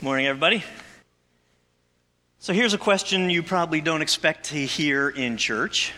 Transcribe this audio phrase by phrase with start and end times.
[0.00, 0.62] Morning, everybody.
[2.38, 5.92] So, here's a question you probably don't expect to hear in church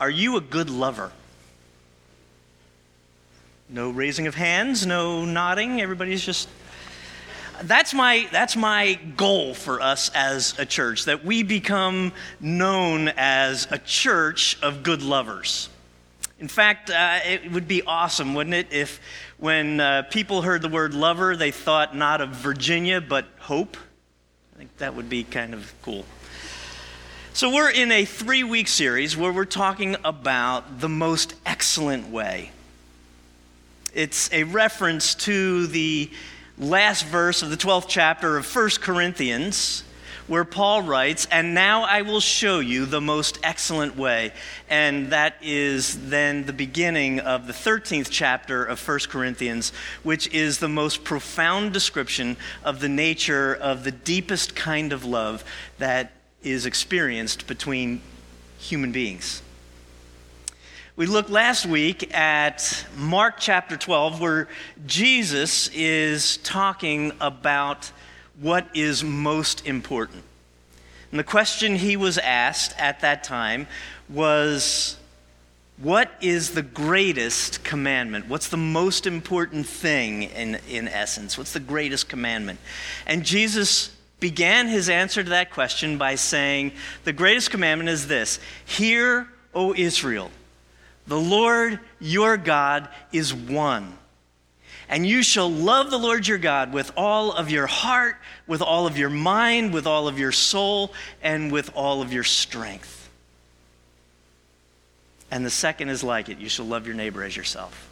[0.00, 1.12] Are you a good lover?
[3.68, 5.82] No raising of hands, no nodding.
[5.82, 6.48] Everybody's just.
[7.62, 13.68] That's my, that's my goal for us as a church, that we become known as
[13.70, 15.68] a church of good lovers.
[16.38, 19.00] In fact, uh, it would be awesome, wouldn't it, if
[19.38, 23.78] when uh, people heard the word lover, they thought not of Virginia, but hope?
[24.54, 26.04] I think that would be kind of cool.
[27.32, 32.50] So, we're in a three week series where we're talking about the most excellent way.
[33.94, 36.10] It's a reference to the
[36.58, 39.84] last verse of the 12th chapter of 1 Corinthians,
[40.26, 44.32] where Paul writes, And now I will show you the most excellent way.
[44.68, 50.58] And that is then the beginning of the 13th chapter of 1 Corinthians, which is
[50.58, 55.44] the most profound description of the nature of the deepest kind of love
[55.78, 58.00] that is experienced between
[58.58, 59.42] human beings.
[60.96, 64.48] We looked last week at Mark chapter 12, where
[64.86, 67.92] Jesus is talking about
[68.40, 70.22] what is most important.
[71.10, 73.66] And the question he was asked at that time
[74.08, 74.96] was
[75.78, 78.28] What is the greatest commandment?
[78.28, 81.38] What's the most important thing in, in essence?
[81.38, 82.58] What's the greatest commandment?
[83.06, 86.72] And Jesus began his answer to that question by saying,
[87.04, 90.30] The greatest commandment is this Hear, O Israel.
[91.06, 93.96] The Lord your God is one.
[94.88, 98.86] And you shall love the Lord your God with all of your heart, with all
[98.86, 100.92] of your mind, with all of your soul,
[101.22, 103.08] and with all of your strength.
[105.30, 107.90] And the second is like it you shall love your neighbor as yourself.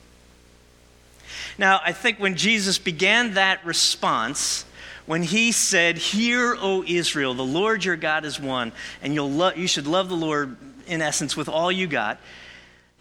[1.58, 4.64] Now, I think when Jesus began that response,
[5.06, 8.72] when he said, Hear, O Israel, the Lord your God is one,
[9.02, 10.56] and you'll lo- you should love the Lord,
[10.86, 12.18] in essence, with all you got,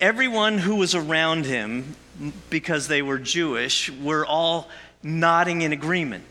[0.02, 1.96] everyone who was around him,
[2.50, 4.70] because they were Jewish, were all
[5.02, 6.24] nodding in agreement.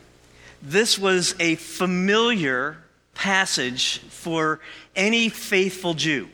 [0.62, 2.78] This was a familiar
[3.14, 4.60] passage for
[4.94, 6.28] any faithful Jew.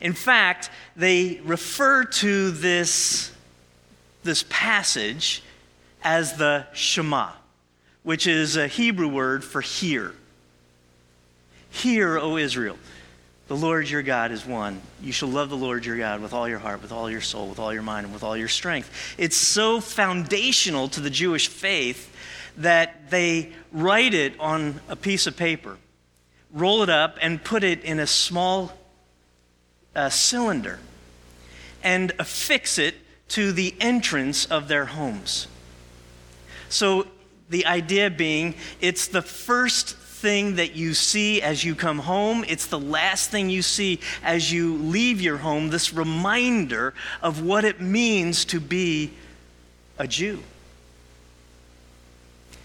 [0.00, 3.32] In fact, they refer to this,
[4.22, 5.42] this passage
[6.02, 7.30] as the Shema,
[8.02, 10.14] which is a Hebrew word for hear.
[11.70, 12.78] Hear, O Israel.
[13.50, 14.80] The Lord your God is one.
[15.02, 17.48] You shall love the Lord your God with all your heart, with all your soul,
[17.48, 19.16] with all your mind, and with all your strength.
[19.18, 22.14] It's so foundational to the Jewish faith
[22.58, 25.78] that they write it on a piece of paper,
[26.52, 28.72] roll it up, and put it in a small
[29.96, 30.78] uh, cylinder,
[31.82, 32.94] and affix it
[33.30, 35.48] to the entrance of their homes.
[36.68, 37.08] So
[37.48, 42.44] the idea being it's the first thing that you see as you come home.
[42.46, 47.64] It's the last thing you see as you leave your home, this reminder of what
[47.64, 49.12] it means to be
[49.98, 50.42] a Jew.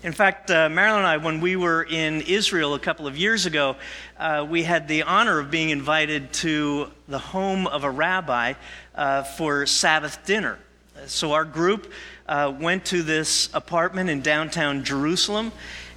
[0.04, 3.48] In fact, uh, Marilyn and I, when we were in Israel a couple of years
[3.48, 3.76] ago,
[4.20, 8.54] uh, we had the honor of being invited to the home of a rabbi
[8.94, 10.60] uh, for Sabbath dinner.
[11.08, 11.92] So our group
[12.28, 15.52] uh, went to this apartment in downtown Jerusalem,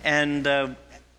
[0.04, 0.68] and uh,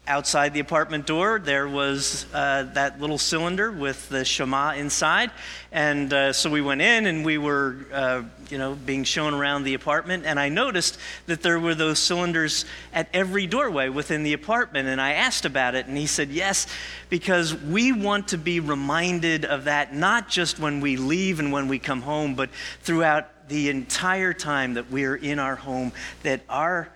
[0.10, 5.30] outside the apartment door, there was uh, that little cylinder with the Shema inside.
[5.72, 9.64] And uh, so we went in and we were, uh, you know, being shown around
[9.64, 10.26] the apartment.
[10.26, 10.98] And I noticed
[11.28, 14.90] that there were those cylinders at every doorway within the apartment.
[14.90, 16.66] And I asked about it, and he said, yes,
[17.10, 21.68] because we want to be reminded of that, not just when we leave and when
[21.68, 22.50] we come home, but
[22.82, 25.92] throughout the entire time that we're in our home,
[26.24, 26.90] that our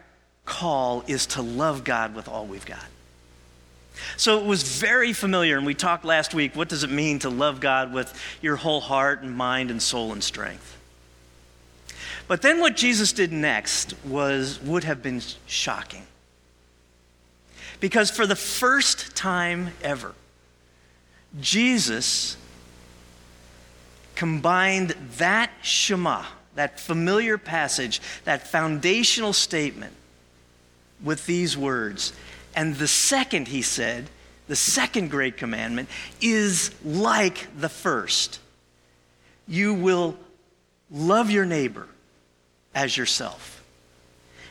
[0.45, 2.83] call is to love God with all we've got.
[4.17, 7.29] So it was very familiar, and we talked last week what does it mean to
[7.29, 10.77] love God with your whole heart and mind and soul and strength?
[12.27, 16.05] But then what Jesus did next was would have been shocking.
[17.79, 20.13] Because for the first time ever,
[21.41, 22.37] Jesus
[24.15, 26.23] combined that Shema,
[26.55, 29.93] that familiar passage, that foundational statement,
[31.03, 32.13] with these words
[32.55, 34.09] and the second, he said,
[34.47, 35.89] the second great commandment
[36.21, 38.39] is like the first.
[39.47, 40.17] You will
[40.91, 41.87] love your neighbor
[42.75, 43.63] as yourself.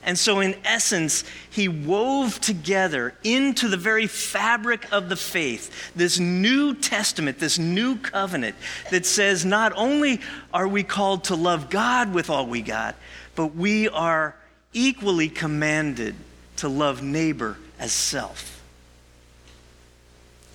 [0.04, 6.19] And so, in essence, he wove together into the very fabric of the faith this
[6.19, 8.56] new testament, this new covenant
[8.90, 10.20] that says not only
[10.52, 12.96] are we called to love God with all we got,
[13.37, 14.34] but we are
[14.72, 16.16] equally commanded
[16.56, 18.62] to love neighbor as self.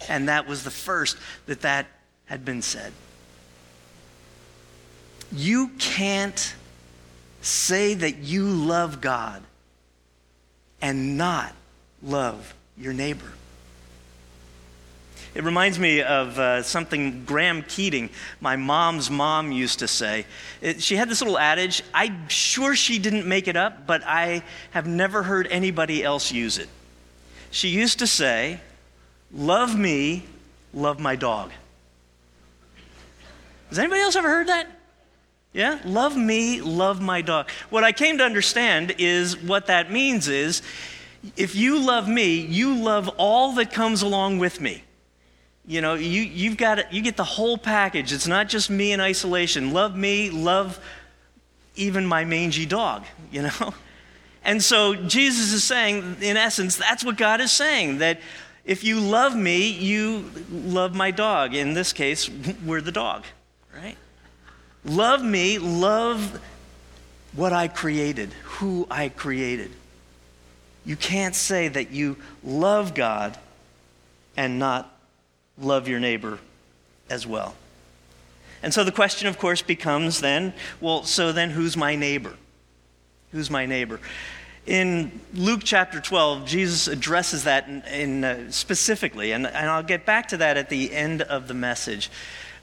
[0.07, 1.85] And that was the first that that
[2.25, 2.93] had been said.
[5.33, 6.55] You can't
[7.41, 9.43] say that you love God
[10.81, 11.53] and not
[12.01, 13.29] love your neighbor.
[15.35, 18.09] It reminds me of uh, something Gram Keating,
[18.39, 20.25] my mom's mom, used to say.
[20.61, 21.83] It, she had this little adage.
[21.93, 26.57] I'm sure she didn't make it up, but I have never heard anybody else use
[26.57, 26.69] it.
[27.51, 28.59] She used to say,
[29.33, 30.23] Love me,
[30.73, 31.51] love my dog.
[33.69, 34.67] Has anybody else ever heard that?
[35.53, 35.79] Yeah?
[35.83, 37.49] Love me, love my dog.
[37.69, 40.61] What I came to understand is what that means is
[41.35, 44.83] if you love me, you love all that comes along with me.
[45.65, 48.13] You know, you, you've got you get the whole package.
[48.13, 49.73] It's not just me in isolation.
[49.73, 50.79] Love me, love
[51.75, 53.73] even my mangy dog, you know?
[54.43, 58.19] And so Jesus is saying, in essence, that's what God is saying that
[58.65, 61.55] if you love me, you love my dog.
[61.55, 62.29] In this case,
[62.65, 63.23] we're the dog,
[63.75, 63.97] right?
[64.83, 66.39] Love me, love
[67.33, 69.71] what I created, who I created.
[70.85, 73.37] You can't say that you love God
[74.35, 74.97] and not
[75.57, 76.39] love your neighbor
[77.09, 77.55] as well.
[78.63, 82.33] And so the question, of course, becomes then well, so then who's my neighbor?
[83.31, 83.99] Who's my neighbor?
[84.65, 90.05] In Luke chapter 12, Jesus addresses that in, in uh, specifically, and, and I'll get
[90.05, 92.09] back to that at the end of the message.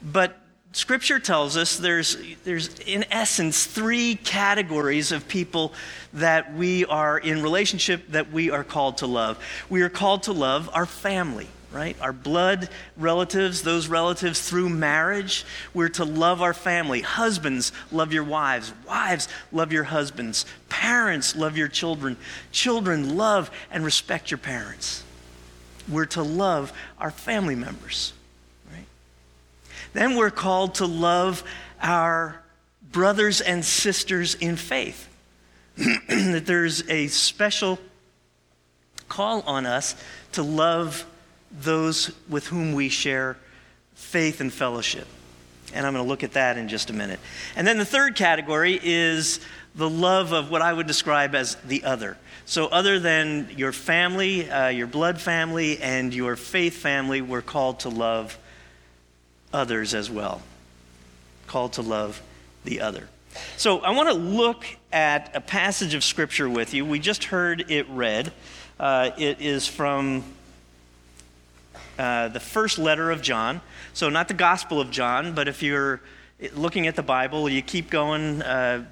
[0.01, 0.37] But
[0.71, 5.73] Scripture tells us there's, there's, in essence, three categories of people
[6.13, 9.43] that we are in relationship that we are called to love.
[9.69, 11.97] We are called to love our family right?
[11.99, 15.43] Our blood relatives, those relatives through marriage.
[15.73, 17.01] We're to love our family.
[17.01, 18.71] Husbands, love your wives.
[18.87, 20.45] Wives, love your husbands.
[20.69, 22.15] Parents, love your children.
[22.53, 25.03] Children, love and respect your parents.
[25.89, 28.13] We're to love our family members,
[28.71, 28.87] right?
[29.91, 31.43] Then we're called to love
[31.81, 32.41] our
[32.89, 35.09] brothers and sisters in faith.
[35.75, 37.77] that there's a special
[39.09, 39.97] call on us
[40.31, 41.05] to love
[41.61, 43.37] those with whom we share
[43.93, 45.07] faith and fellowship.
[45.73, 47.19] And I'm going to look at that in just a minute.
[47.55, 49.39] And then the third category is
[49.75, 52.17] the love of what I would describe as the other.
[52.45, 57.81] So, other than your family, uh, your blood family, and your faith family, we're called
[57.81, 58.37] to love
[59.51, 60.43] others as well.
[61.47, 62.21] Called to love
[62.63, 63.09] the other.
[63.57, 64.63] So, I want to look
[64.93, 66.85] at a passage of Scripture with you.
[66.85, 68.31] We just heard it read.
[68.79, 70.23] Uh, it is from
[71.97, 73.61] uh, the first letter of John.
[73.93, 76.01] So, not the Gospel of John, but if you're
[76.53, 78.85] looking at the Bible, you keep going uh,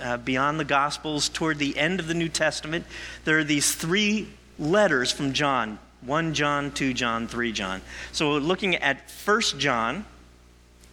[0.00, 2.86] uh, beyond the Gospels toward the end of the New Testament.
[3.24, 7.82] There are these three letters from John 1 John, 2 John, 3 John.
[8.12, 10.04] So, looking at 1 John,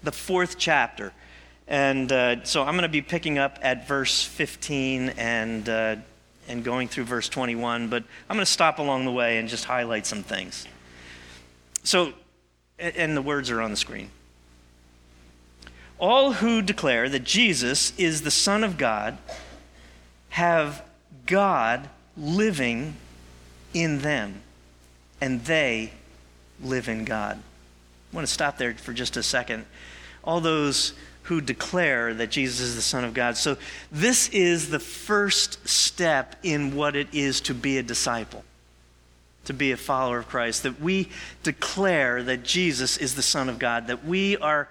[0.02, 1.14] the fourth chapter.
[1.68, 5.96] And uh, so, I'm going to be picking up at verse 15 and uh,
[6.48, 9.66] and going through verse 21, but I'm going to stop along the way and just
[9.66, 10.68] highlight some things.
[11.84, 12.14] So,
[12.80, 14.10] and the words are on the screen.
[16.00, 19.18] All who declare that Jesus is the Son of God
[20.30, 20.84] have
[21.26, 22.96] God living
[23.74, 24.42] in them,
[25.22, 25.92] and they
[26.62, 27.38] live in God.
[28.12, 29.66] I want to stop there for just a second.
[30.24, 33.38] All those who declare that Jesus is the Son of God.
[33.38, 33.58] So,
[33.92, 38.44] this is the first step in what it is to be a disciple
[39.46, 41.10] to be a follower of Christ, that we
[41.44, 44.70] declare that Jesus is the Son of God, that we are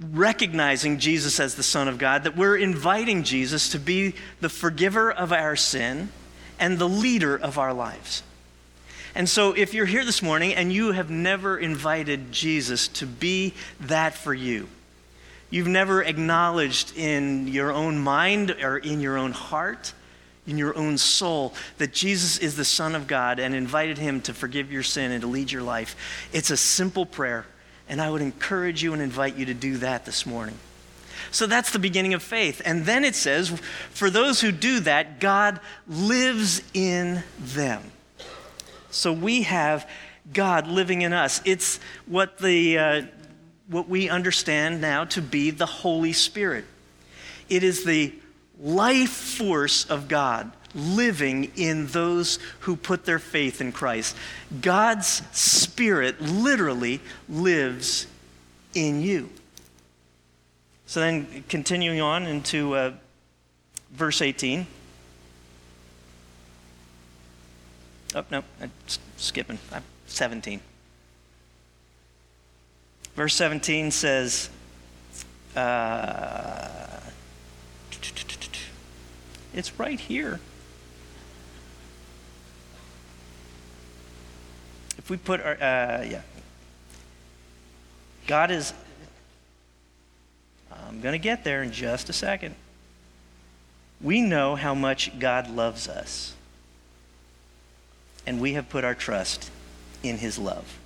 [0.00, 5.10] recognizing Jesus as the Son of God, that we're inviting Jesus to be the forgiver
[5.10, 6.10] of our sin
[6.58, 8.22] and the leader of our lives.
[9.14, 13.54] And so, if you're here this morning and you have never invited Jesus to be
[13.80, 14.68] that for you,
[15.48, 19.94] you've never acknowledged in your own mind or in your own heart
[20.46, 24.34] in your own soul that Jesus is the Son of God and invited him to
[24.34, 25.96] forgive your sin and to lead your life.
[26.32, 27.46] It's a simple prayer,
[27.88, 30.56] and I would encourage you and invite you to do that this morning.
[31.30, 32.62] So that's the beginning of faith.
[32.64, 33.50] And then it says,
[33.90, 37.82] for those who do that, God lives in them.
[38.90, 39.88] So we have
[40.32, 41.40] God living in us.
[41.44, 43.02] It's what, the, uh,
[43.68, 46.64] what we understand now to be the Holy Spirit.
[47.48, 48.14] It is the
[48.60, 54.16] life force of God living in those who put their faith in Christ.
[54.60, 58.06] God's Spirit literally lives
[58.74, 59.30] in you.
[60.86, 62.92] So then, continuing on into uh,
[63.92, 64.66] verse 18.
[68.14, 68.70] Oh, no, I'm
[69.16, 69.58] skipping.
[69.72, 70.60] I'm 17.
[73.16, 74.50] Verse 17 says,
[75.56, 77.00] uh,
[79.56, 80.38] it's right here.
[84.98, 86.22] If we put our, uh, yeah.
[88.26, 88.72] God is,
[90.70, 92.54] I'm going to get there in just a second.
[94.00, 96.34] We know how much God loves us,
[98.26, 99.50] and we have put our trust
[100.02, 100.78] in his love.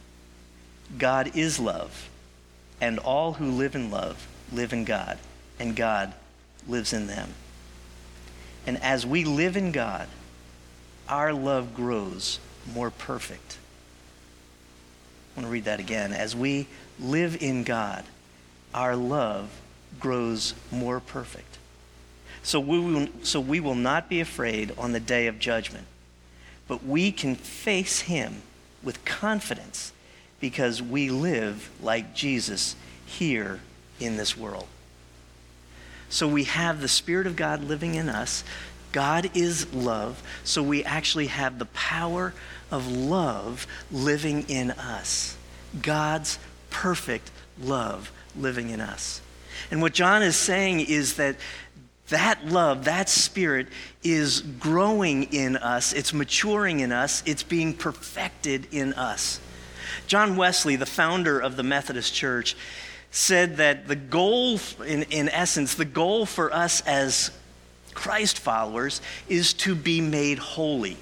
[0.97, 2.09] God is love,
[2.81, 5.19] and all who live in love live in God,
[5.59, 6.13] and God
[6.69, 7.35] lives in them.
[8.67, 10.09] And as we live in God,
[11.09, 12.39] our love grows
[12.73, 13.59] more perfect.
[15.35, 16.13] I want to read that again.
[16.13, 16.67] As we
[16.99, 18.05] live in God,
[18.75, 19.51] our love
[19.99, 21.59] grows more perfect.
[22.43, 25.87] So we, will, so we will not be afraid on the day of judgment,
[26.69, 28.43] but we can face him
[28.83, 29.93] with confidence
[30.41, 33.61] because we live like Jesus here
[33.99, 34.67] in this world.
[36.11, 38.45] So we have the Spirit of God living in us.
[38.93, 42.35] God is love, so we actually have the power
[42.71, 45.37] of love living in us.
[45.81, 46.39] God's
[46.71, 49.21] perfect love living in us.
[49.71, 51.37] And what John is saying is that
[52.09, 53.69] that love, that spirit
[54.03, 59.41] is growing in us, it's maturing in us, it's being perfected in us.
[60.09, 62.57] John Wesley, the founder of the Methodist Church,
[63.11, 67.31] said that the goal, in, in essence, the goal for us as
[67.95, 70.97] Christ followers is to be made holy.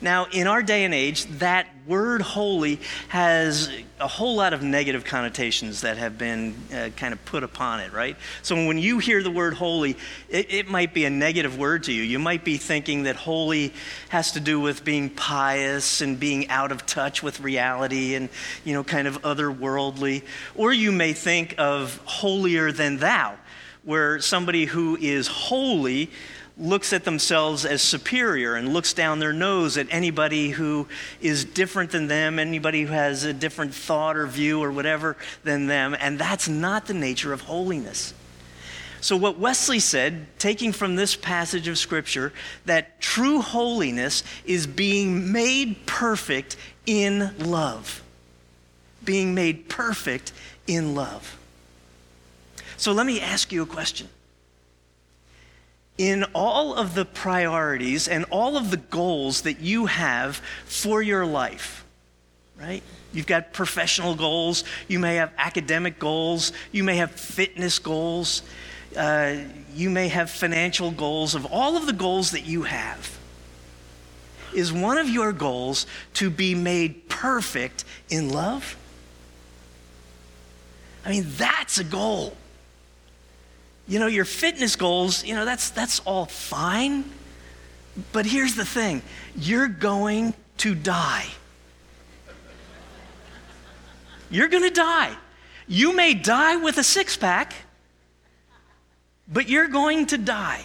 [0.00, 2.78] Now, in our day and age, that word holy
[3.08, 7.80] has a whole lot of negative connotations that have been uh, kind of put upon
[7.80, 8.16] it, right?
[8.42, 9.96] So when you hear the word holy,
[10.28, 12.02] it, it, might be a negative word to you.
[12.02, 13.72] You might be thinking that holy
[14.10, 18.28] has to do with being pious and being out of touch with reality and,
[18.64, 20.22] you know, kind of otherworldly.
[20.54, 23.36] Or you may think of holier than thou,
[23.82, 26.10] where somebody who is holy
[26.58, 30.88] looks at themselves as superior and looks down their nose at anybody who
[31.20, 35.66] is different than them, anybody who has a different thought or view or whatever than
[35.66, 35.96] them.
[35.98, 38.12] And that's not the nature of holiness.
[39.00, 42.32] So, what Wesley said, taking from this passage of Scripture,
[42.66, 48.02] that true holiness is being made perfect in love.
[49.04, 50.32] Being made perfect
[50.66, 51.38] in love.
[52.76, 54.08] So, let me ask you a question
[55.98, 61.26] in all of the priorities and all of the goals that you have for your
[61.26, 61.84] life,
[62.58, 62.82] right?
[63.12, 68.42] You've got professional goals, you may have academic goals, you may have fitness goals,
[68.96, 69.36] uh,
[69.74, 71.34] you may have financial goals.
[71.34, 73.18] Of all of the goals that you have,
[74.54, 78.76] is one of your goals to be made perfect in love?
[81.04, 82.36] I mean, that's a goal
[83.88, 87.04] you know, your fitness goals, you know, that's, that's all fine.
[88.12, 89.02] But here's the thing
[89.34, 91.26] you're going to die.
[94.30, 95.16] You're going to die.
[95.66, 97.54] You may die with a six pack,
[99.26, 100.64] but you're going to die.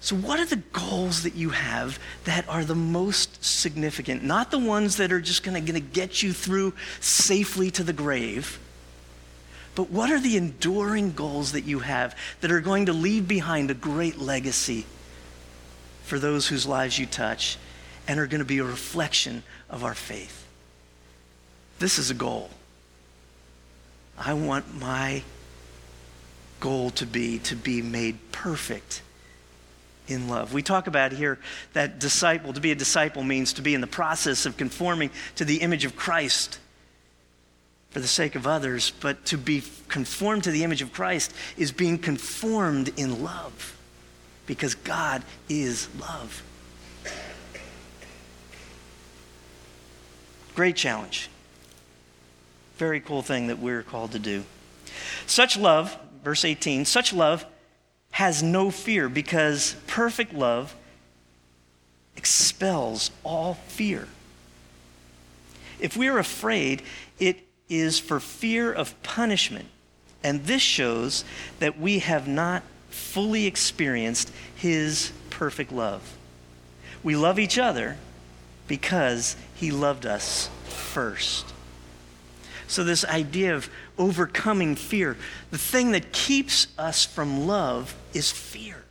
[0.00, 4.22] So, what are the goals that you have that are the most significant?
[4.22, 8.58] Not the ones that are just going to get you through safely to the grave
[9.74, 13.70] but what are the enduring goals that you have that are going to leave behind
[13.70, 14.86] a great legacy
[16.04, 17.58] for those whose lives you touch
[18.06, 20.46] and are going to be a reflection of our faith?
[21.78, 22.50] This is a goal.
[24.16, 25.22] I want my
[26.60, 29.02] goal to be to be made perfect
[30.06, 30.52] in love.
[30.52, 31.38] We talk about here
[31.72, 35.44] that disciple, to be a disciple means to be in the process of conforming to
[35.44, 36.58] the image of Christ
[37.94, 41.70] for the sake of others, but to be conformed to the image of Christ is
[41.70, 43.78] being conformed in love
[44.46, 46.42] because God is love.
[50.56, 51.30] Great challenge.
[52.78, 54.42] Very cool thing that we're called to do.
[55.26, 57.46] Such love, verse 18, such love
[58.10, 60.74] has no fear because perfect love
[62.16, 64.08] expels all fear.
[65.78, 66.82] If we're afraid,
[67.20, 69.66] it is for fear of punishment.
[70.22, 71.24] And this shows
[71.58, 76.16] that we have not fully experienced His perfect love.
[77.02, 77.96] We love each other
[78.66, 81.52] because He loved us first.
[82.66, 83.68] So, this idea of
[83.98, 85.16] overcoming fear,
[85.50, 88.83] the thing that keeps us from love is fear.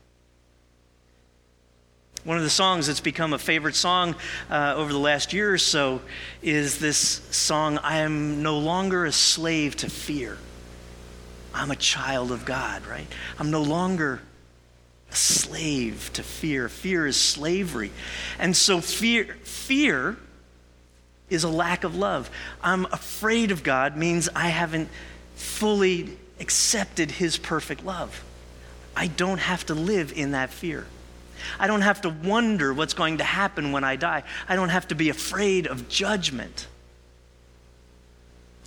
[2.23, 4.15] One of the songs that's become a favorite song
[4.49, 6.01] uh, over the last year or so
[6.41, 6.97] is this
[7.31, 10.37] song, I am no longer a slave to fear.
[11.53, 13.07] I'm a child of God, right?
[13.37, 14.21] I'm no longer
[15.11, 16.69] a slave to fear.
[16.69, 17.91] Fear is slavery.
[18.39, 20.15] And so fear, fear
[21.29, 22.31] is a lack of love.
[22.61, 24.87] I'm afraid of God means I haven't
[25.35, 28.23] fully accepted his perfect love.
[28.95, 30.85] I don't have to live in that fear.
[31.59, 34.23] I don't have to wonder what's going to happen when I die.
[34.47, 36.67] I don't have to be afraid of judgment,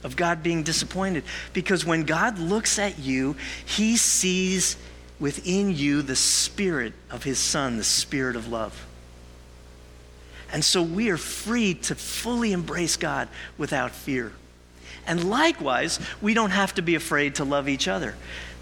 [0.05, 1.25] of God being disappointed.
[1.53, 4.77] Because when God looks at you, he sees
[5.19, 8.87] within you the spirit of his son, the spirit of love.
[10.53, 13.29] And so we are free to fully embrace God
[13.59, 14.33] without fear.
[15.07, 18.15] And likewise, we don't have to be afraid to love each other.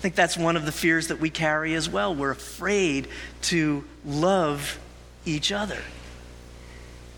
[0.04, 2.14] I think that's one of the fears that we carry as well.
[2.14, 3.08] We're afraid
[3.44, 4.78] to love
[5.24, 5.80] each other.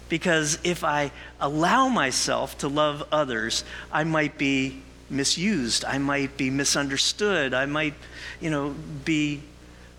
[0.08, 5.84] Because if I allow myself to love others, I might be misused.
[5.84, 7.54] I might be misunderstood.
[7.54, 7.94] I might,
[8.40, 9.42] you know, be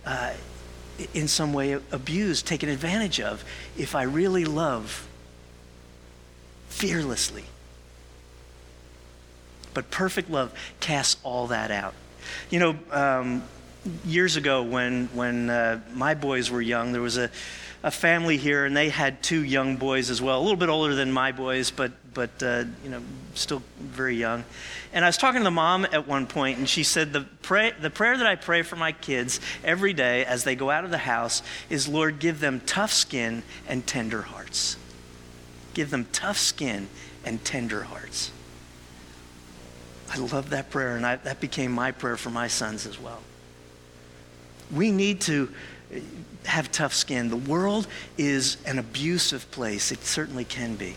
[0.06, 0.32] uh,
[1.14, 3.44] in some way abused, taken advantage of,
[3.78, 5.06] if I really love
[6.70, 7.44] fearlessly.
[9.74, 11.94] But perfect love casts all that out.
[12.50, 13.44] You know, um,
[14.06, 17.30] years ago when, when uh, my boys were young, there was a,
[17.84, 20.96] a family here, and they had two young boys as well, a little bit older
[20.96, 23.02] than my boys, but, but uh, you know,
[23.34, 24.44] still very young.
[24.94, 27.72] And I was talking to the mom at one point, and she said, the, pray,
[27.80, 30.92] the prayer that I pray for my kids every day as they go out of
[30.92, 34.78] the house is, Lord, give them tough skin and tender hearts.
[35.74, 36.88] Give them tough skin
[37.24, 38.32] and tender hearts.
[40.10, 43.22] I love that prayer, and I, that became my prayer for my sons as well.
[44.74, 45.50] We need to
[46.46, 47.30] have tough skin.
[47.30, 47.88] The world
[48.18, 49.92] is an abusive place.
[49.92, 50.96] It certainly can be.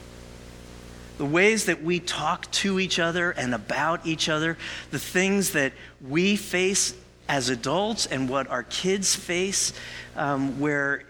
[1.18, 4.56] The ways that we talk to each other and about each other,
[4.90, 6.94] the things that we face
[7.28, 9.72] as adults and what our kids face,
[10.16, 11.04] um, where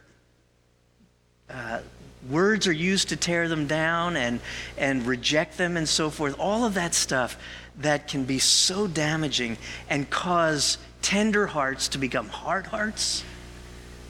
[1.49, 1.81] uh,
[2.29, 4.41] words are used to tear them down and,
[4.77, 7.37] and reject them and so forth, all of that stuff
[7.81, 9.57] that can be so damaging
[9.89, 13.25] and cause tender hearts to become hard hearts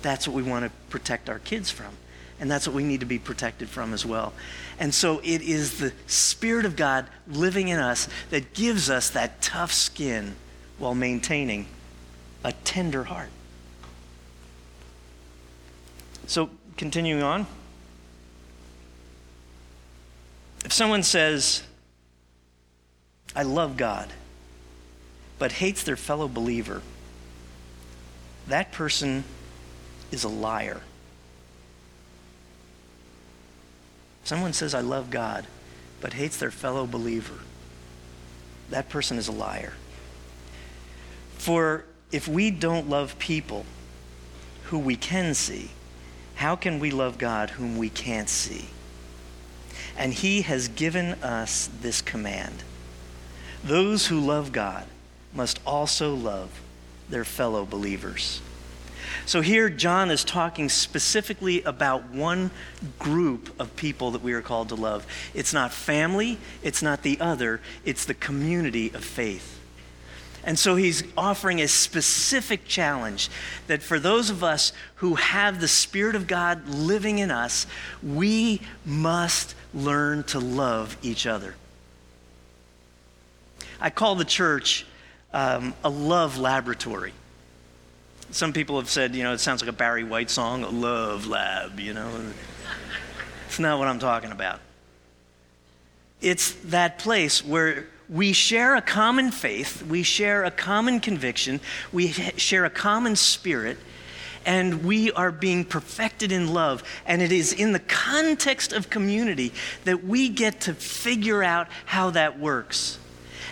[0.03, 1.93] that's what we want to protect our kids from.
[2.39, 4.33] And that's what we need to be protected from as well.
[4.79, 9.43] And so it is the Spirit of God living in us that gives us that
[9.43, 10.37] tough skin
[10.79, 11.67] while maintaining
[12.43, 13.29] a tender heart.
[16.27, 17.47] So, continuing on.
[20.65, 21.63] If someone says,
[23.35, 24.09] I love God,
[25.39, 26.83] but hates their fellow believer,
[28.49, 29.25] that person
[30.11, 30.81] is a liar.
[34.25, 35.47] Someone says, I love God,
[36.01, 37.41] but hates their fellow believer.
[38.71, 39.75] That person is a liar.
[41.39, 43.65] For if we don't love people
[44.65, 45.71] who we can see,
[46.37, 48.67] how can we love God whom we can't see?
[49.97, 52.63] And He has given us this command
[53.65, 54.87] those who love God
[55.35, 56.61] must also love
[57.09, 58.41] their fellow believers.
[59.27, 62.51] So here, John is talking specifically about one
[62.99, 65.07] group of people that we are called to love.
[65.35, 69.59] It's not family, it's not the other, it's the community of faith.
[70.43, 73.29] And so he's offering a specific challenge
[73.67, 77.67] that for those of us who have the Spirit of God living in us,
[78.03, 81.55] we must learn to love each other.
[83.81, 84.87] I call the church
[85.33, 87.13] um, a love laboratory.
[88.31, 91.27] Some people have said, you know, it sounds like a Barry White song, a love
[91.27, 92.09] lab, you know.
[93.49, 94.61] It's not what I'm talking about.
[96.21, 101.61] It's that place where we share a common faith, we share a common conviction,
[101.93, 103.79] we share a common spirit,
[104.47, 106.85] and we are being perfected in love.
[107.07, 109.53] And it is in the context of community
[109.85, 113.00] that we get to figure out how that works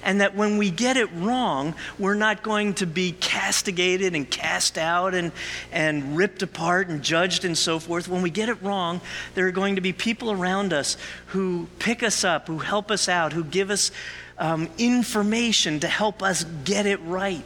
[0.02, 4.78] and that when we get it wrong, we're not going to be castigated and cast
[4.78, 5.32] out and,
[5.72, 8.08] and ripped apart and judged and so forth.
[8.08, 9.00] When we get it wrong,
[9.34, 10.96] there are going to be people around us
[11.26, 13.90] who pick us up, who help us out, who give us
[14.38, 17.44] um, information to help us get it right,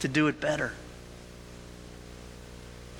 [0.00, 0.72] to do it better.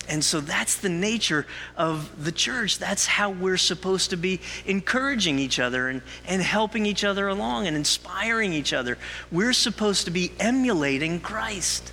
[0.09, 2.79] And so that's the nature of the church.
[2.79, 7.66] That's how we're supposed to be encouraging each other and, and helping each other along
[7.66, 8.99] and inspiring each other.
[9.33, 11.92] We're supposed to be emulating Christ.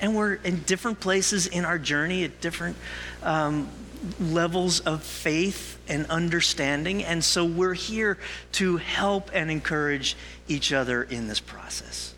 [0.00, 2.76] And we're in different places in our journey at different
[3.22, 3.68] um,
[4.18, 7.04] levels of faith and understanding.
[7.04, 8.16] And so we're here
[8.52, 10.16] to help and encourage
[10.48, 12.14] each other in this process.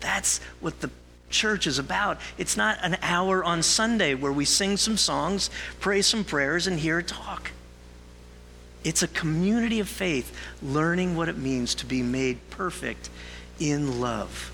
[0.00, 0.90] That's what the
[1.30, 2.20] church is about.
[2.36, 6.78] It's not an hour on Sunday where we sing some songs, pray some prayers, and
[6.80, 7.52] hear a talk.
[8.84, 13.10] It's a community of faith learning what it means to be made perfect
[13.58, 14.52] in love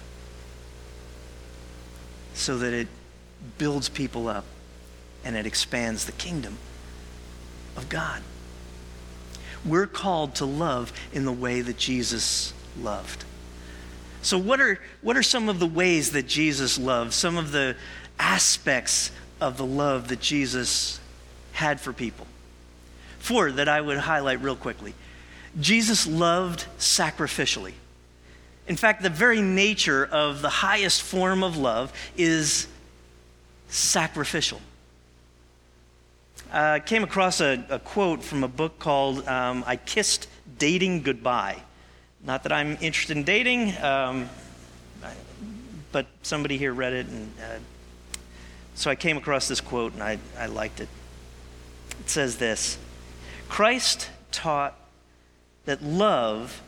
[2.33, 2.89] so that it
[3.59, 4.45] builds people up
[5.25, 6.59] and it expands the kingdom
[7.77, 8.23] of God.
[9.65, 13.25] We're called to love in the way that Jesus loved.
[14.25, 17.13] So, what are, what are some of the ways that Jesus loved?
[17.13, 17.77] Some of the
[18.19, 20.99] aspects of the love that Jesus
[21.53, 22.27] had for people?
[23.19, 24.95] Four that I would highlight real quickly.
[25.61, 27.75] Jesus loved sacrificially.
[28.67, 32.67] In fact, the very nature of the highest form of love is
[33.69, 34.63] sacrificial.
[36.51, 41.59] I came across a, a, quote from a book called um, I Kissed Dating Goodbye.
[42.25, 44.29] Not that I'm interested in dating, um,
[45.93, 47.59] but somebody here read it, and uh,
[48.75, 50.89] so I came across this quote and I, I liked it.
[52.01, 52.79] It says this
[53.49, 54.75] Christ taught
[55.65, 56.61] that love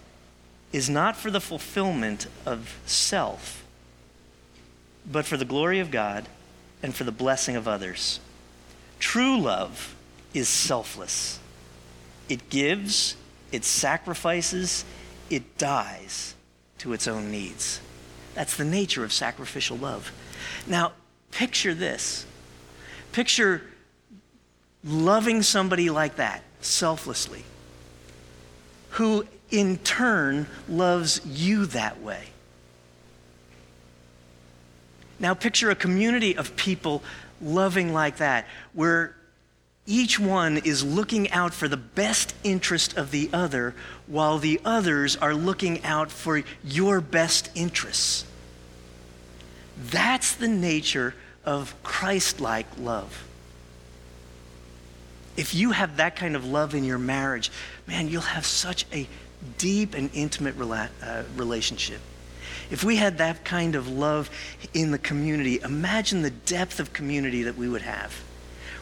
[0.73, 3.65] is not for the fulfillment of self,
[5.11, 6.29] but for the glory of God
[6.83, 8.21] and for the blessing of others.
[8.99, 9.97] True love
[10.33, 11.41] is selfless.
[12.29, 13.17] It gives,
[13.53, 14.85] it sacrifices,
[15.31, 16.35] it dies
[16.79, 17.81] to its own needs.
[18.35, 20.13] That's the nature of sacrificial love.
[20.67, 20.93] Now,
[21.31, 22.27] picture this.
[23.13, 23.63] Picture
[24.85, 27.45] loving somebody like that, selflessly,
[28.91, 32.25] who in turn loves you that way.
[35.19, 37.03] Now, picture a community of people
[37.41, 39.16] loving like that, where
[39.87, 43.75] each one is looking out for the best interest of the other,
[44.07, 48.25] while the others are looking out for your best interests.
[49.79, 53.27] That's the nature of Christ like love.
[55.37, 57.53] If you have that kind of love in your marriage,
[57.87, 59.07] man, you'll have such a
[59.59, 62.01] deep and intimate rela- uh, relationship.
[62.71, 64.31] If we had that kind of love
[64.75, 68.13] in the community, imagine the depth of community that we would have,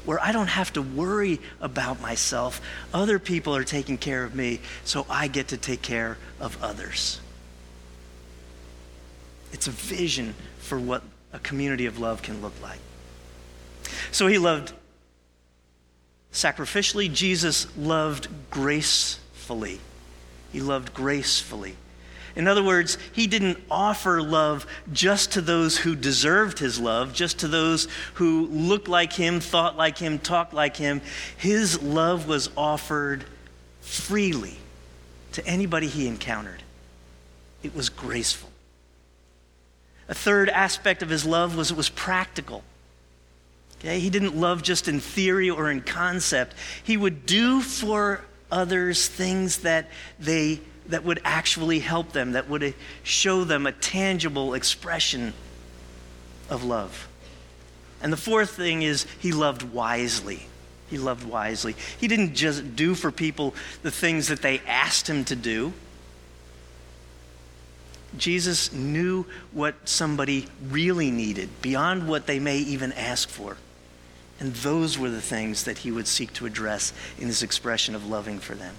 [0.05, 2.61] where I don't have to worry about myself.
[2.93, 7.21] Other people are taking care of me, so I get to take care of others.
[9.53, 12.81] It's a vision for what a community of love can look like.
[14.11, 14.73] So he loved
[16.33, 19.81] sacrificially, Jesus loved gracefully.
[20.53, 21.77] He loved gracefully.
[22.37, 27.39] In other words, he didn't offer love just to those who deserved his love, just
[27.41, 31.01] to those who looked like him, thought like him, talked like him.
[31.37, 33.25] His love was offered
[33.81, 34.57] freely
[35.33, 36.63] to anybody he encountered.
[37.63, 38.51] It was graceful.
[40.09, 42.65] A third aspect of his love was it was practical.
[43.79, 44.01] Okay?
[44.01, 46.55] He didn't love just in theory or in concept.
[46.83, 52.75] He would do for others things that they that would actually help them, that would
[53.03, 55.33] show them a tangible expression
[56.51, 57.09] of love.
[58.03, 60.47] And the fourth thing is he loved wisely.
[60.91, 61.75] He loved wisely.
[61.99, 65.73] He didn't just do for people the things that they asked him to do.
[68.17, 73.57] Jesus knew what somebody really needed beyond what they may even ask for.
[74.39, 78.07] And those were the things that he would seek to address in his expression of
[78.07, 78.75] loving for them.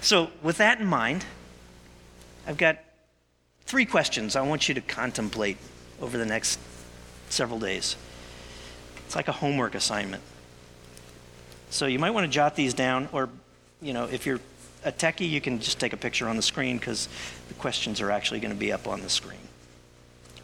[0.00, 1.24] So, with that in mind,
[2.46, 2.78] I've got
[3.66, 5.56] three questions I want you to contemplate
[6.00, 6.58] over the next
[7.28, 7.96] several days.
[9.06, 10.22] It's like a homework assignment.
[11.70, 13.28] So, you might want to jot these down, or,
[13.82, 14.40] you know, if you're
[14.84, 17.08] a techie, you can just take a picture on the screen because
[17.48, 19.40] the questions are actually going to be up on the screen.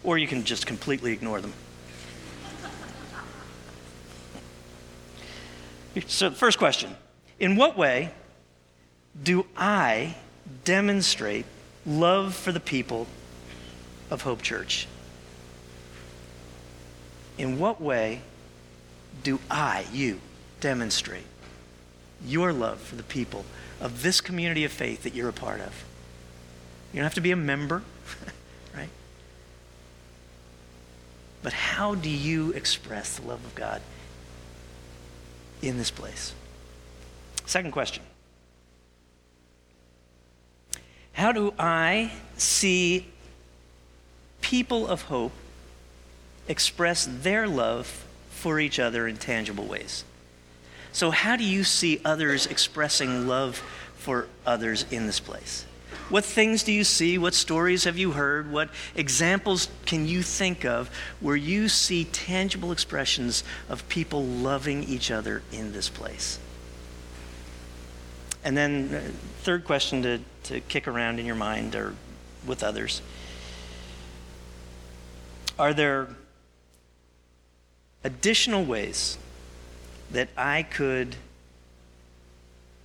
[0.02, 1.52] Or you can just completely ignore them.
[6.08, 6.96] So, the first question
[7.38, 8.10] In what way
[9.20, 10.16] do I
[10.64, 11.46] demonstrate
[11.86, 13.06] love for the people
[14.10, 14.86] of Hope Church?
[17.36, 18.22] In what way
[19.22, 20.20] do I, you,
[20.60, 21.26] demonstrate
[22.24, 23.44] your love for the people
[23.80, 25.84] of this community of faith that you're a part of?
[26.92, 27.82] You don't have to be a member,
[28.74, 28.88] right?
[31.42, 33.82] But how do you express the love of God
[35.64, 36.34] in this place.
[37.46, 38.02] Second question
[41.14, 43.06] How do I see
[44.40, 45.32] people of hope
[46.48, 50.04] express their love for each other in tangible ways.
[50.92, 53.62] So, how do you see others expressing love
[53.96, 55.64] for others in this place?
[56.10, 57.16] What things do you see?
[57.16, 58.52] What stories have you heard?
[58.52, 65.10] What examples can you think of where you see tangible expressions of people loving each
[65.10, 66.38] other in this place?
[68.44, 69.10] And then, uh,
[69.42, 71.94] third question to, to kick around in your mind or
[72.46, 73.00] with others
[75.58, 76.08] Are there
[78.02, 79.18] additional ways
[80.10, 81.14] that I could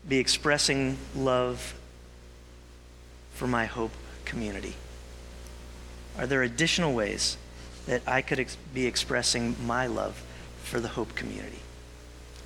[0.07, 1.73] be expressing love
[3.33, 3.91] for my hope
[4.23, 4.75] community?
[6.17, 7.37] Are there additional ways
[7.87, 10.21] that I could ex- be expressing my love
[10.63, 11.59] for the hope community?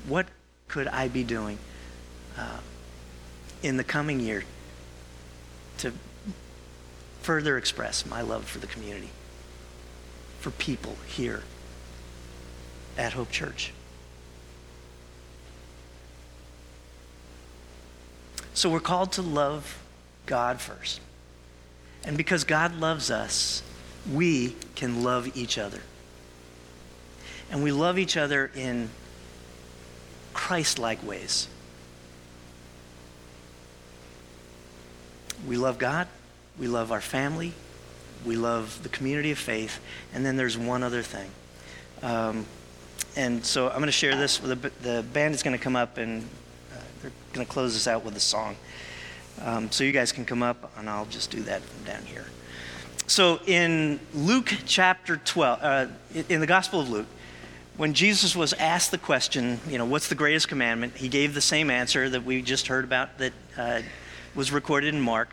[0.07, 0.27] What
[0.69, 1.57] could I be doing
[2.37, 2.59] uh,
[3.61, 4.43] in the coming year
[5.83, 5.91] to
[7.21, 9.09] further express my love for the community,
[10.39, 11.43] for people here
[12.97, 13.73] at Hope Church.
[18.53, 19.83] So we're called to love
[20.25, 21.01] God first.
[22.05, 23.61] And because God loves us,
[24.09, 25.81] we can love each other.
[27.51, 28.89] And we love each other in
[30.33, 31.49] Christ like ways.
[35.47, 36.07] We love God,
[36.57, 37.53] we love our family,
[38.25, 39.79] we love the community of faith,
[40.13, 41.29] and then there's one other thing.
[42.01, 42.45] Um,
[43.15, 44.37] and so I'm going to share this.
[44.37, 46.23] The, the band is going to come up and
[46.71, 48.55] uh, they're going to close this out with a song.
[49.41, 52.25] Um, so you guys can come up, and I'll just do that from down here.
[53.07, 55.87] So in Luke chapter 12, uh,
[56.29, 57.07] in the Gospel of Luke,
[57.75, 60.95] when Jesus was asked the question, you know, what's the greatest commandment?
[60.95, 63.81] He gave the same answer that we just heard about that uh,
[64.35, 65.29] was recorded in Mark.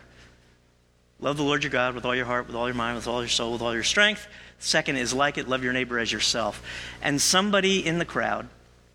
[1.19, 3.21] Love the Lord your God with all your heart, with all your mind, with all
[3.21, 4.27] your soul, with all your strength.
[4.59, 6.63] Second is like it, love your neighbor as yourself.
[7.01, 8.47] And somebody in the crowd,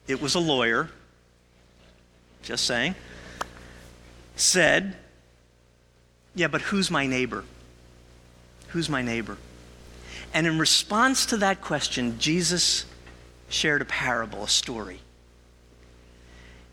[0.06, 0.90] it was a lawyer,
[2.42, 2.94] just saying,
[4.34, 4.96] said,
[6.34, 7.44] Yeah, but who's my neighbor?
[8.68, 9.38] Who's my neighbor?
[10.34, 12.84] And in response to that question, Jesus
[13.48, 15.00] shared a parable, a story.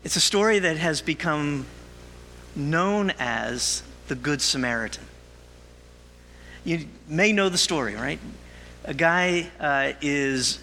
[0.02, 1.66] It's a story that has become
[2.56, 5.04] known as the Good Samaritan.
[6.64, 8.18] You may know the story, right?
[8.84, 10.58] a guy uh, is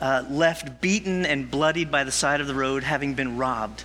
[0.00, 3.84] uh, left beaten and bloodied by the side of the road, having been robbed.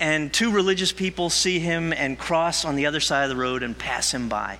[0.00, 3.62] And two religious people see him and cross on the other side of the road
[3.62, 4.58] and pass him by.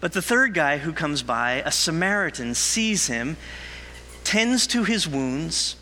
[0.00, 3.36] But the third guy who comes by, a Samaritan, sees him,
[4.24, 5.76] tends to his wounds,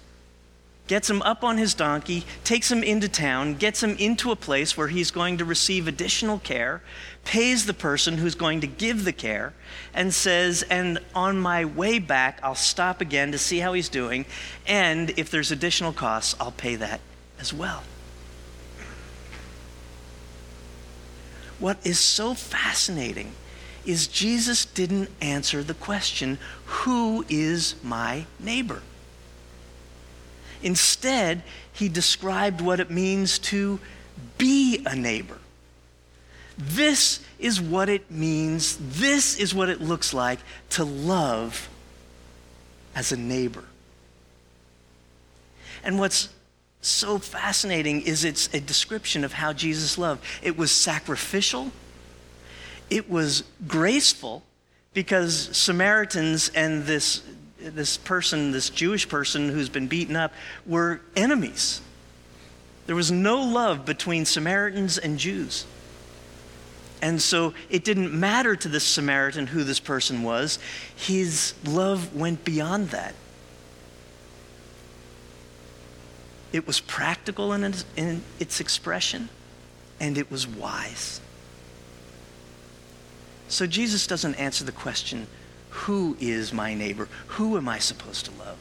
[0.87, 4.77] gets him up on his donkey, takes him into town, gets him into a place
[4.77, 6.83] where he's going to receive additional care,
[7.25, 9.53] pays the person who's going to give the care,
[9.95, 14.27] and says, And on my way back, I'll stop again to see how he's doing,
[14.67, 17.01] and if there's additional costs, I'll pay that
[17.39, 17.85] as well.
[21.59, 23.33] What is so fascinating
[23.87, 28.83] is Jesus didn't answer the question, Who is my neighbor?
[30.63, 33.81] Instead, he described what it means to
[34.39, 35.39] be a neighbor.
[36.59, 40.39] This is what it means, this is what it looks like
[40.71, 41.69] to love
[42.95, 43.65] as a neighbor.
[45.83, 46.29] And what's
[46.83, 50.25] so fascinating is it's a description of how Jesus loved.
[50.43, 51.73] It was sacrificial,
[52.91, 54.43] it was graceful,
[54.95, 57.23] because Samaritans and this
[57.71, 60.33] this person, this Jewish person who's been beaten up,
[60.67, 61.81] were enemies.
[62.87, 65.67] There was no love between Samaritans and Jews.
[67.01, 70.59] And so it didn't matter to this Samaritan who this person was.
[70.95, 73.15] His love went beyond that.
[76.53, 79.31] It was practical in its, in its expression,
[79.99, 81.21] and it was wise.
[83.49, 85.27] So Jesus doesn't answer the question
[85.73, 87.09] who is my neighbor?
[87.29, 88.59] Who am I supposed to love?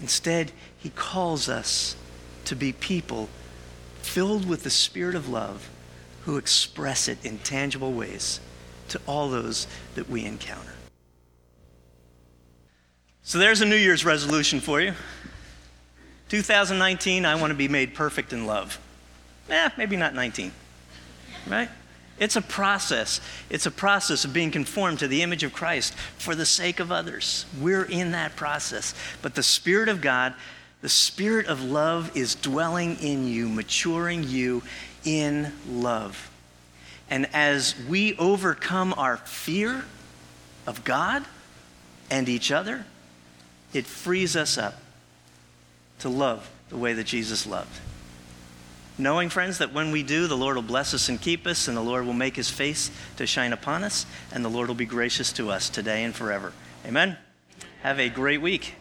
[0.00, 1.94] Instead, he calls us
[2.44, 3.28] to be people
[4.02, 5.70] filled with the spirit of love
[6.24, 8.40] who express it in tangible ways
[8.88, 10.74] to all those that we encounter.
[13.22, 14.94] So there's a New Year's resolution for you.
[16.28, 18.80] 2019, I want to be made perfect in love.
[19.48, 20.50] Eh, maybe not 19,
[21.46, 21.68] right?
[22.22, 23.20] It's a process.
[23.50, 26.92] It's a process of being conformed to the image of Christ for the sake of
[26.92, 27.46] others.
[27.60, 28.94] We're in that process.
[29.22, 30.34] But the Spirit of God,
[30.82, 34.62] the Spirit of love, is dwelling in you, maturing you
[35.04, 36.30] in love.
[37.10, 39.84] And as we overcome our fear
[40.64, 41.24] of God
[42.08, 42.86] and each other,
[43.72, 44.80] it frees us up
[45.98, 47.80] to love the way that Jesus loved.
[48.98, 51.76] Knowing, friends, that when we do, the Lord will bless us and keep us, and
[51.76, 54.84] the Lord will make his face to shine upon us, and the Lord will be
[54.84, 56.52] gracious to us today and forever.
[56.86, 57.16] Amen.
[57.82, 58.74] Have a great week.